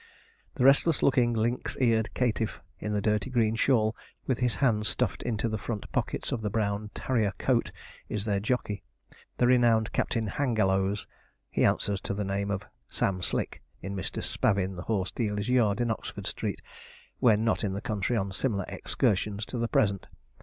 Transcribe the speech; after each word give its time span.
The 0.55 0.63
restless 0.65 1.03
looking, 1.03 1.31
lynx 1.35 1.77
eyed 1.79 2.11
caitiff, 2.15 2.59
in 2.79 2.91
the 2.91 3.03
dirty 3.03 3.29
green 3.29 3.53
shawl, 3.55 3.95
with 4.25 4.39
his 4.39 4.55
hands 4.55 4.87
stuffed 4.87 5.21
into 5.21 5.47
the 5.47 5.59
front 5.59 5.91
pockets 5.91 6.31
of 6.31 6.41
the 6.41 6.49
brown 6.49 6.89
tarriar 6.95 7.33
coat, 7.37 7.71
is 8.09 8.25
their 8.25 8.39
jockey, 8.39 8.81
the 9.37 9.45
renowned 9.45 9.91
Captain 9.93 10.27
Hangallows; 10.27 11.05
he 11.51 11.63
answers 11.63 12.01
to 12.01 12.15
the 12.15 12.25
name 12.25 12.49
of 12.49 12.65
Sam 12.87 13.21
Slick 13.21 13.61
in 13.83 13.95
Mr. 13.95 14.23
Spavin 14.23 14.75
the 14.75 14.81
horse 14.89 15.11
dealer's 15.11 15.49
yard 15.49 15.79
in 15.79 15.91
Oxford 15.91 16.25
Street, 16.25 16.63
when 17.19 17.45
not 17.45 17.63
in 17.63 17.73
the 17.73 17.79
country 17.81 18.17
on 18.17 18.31
similar 18.31 18.65
excursions 18.69 19.45
to 19.45 19.59
the 19.59 19.67
present. 19.67 20.07